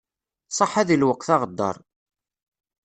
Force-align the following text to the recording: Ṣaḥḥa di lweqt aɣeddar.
Ṣaḥḥa 0.57 0.83
di 0.87 0.97
lweqt 1.01 1.29
aɣeddar. 1.33 1.75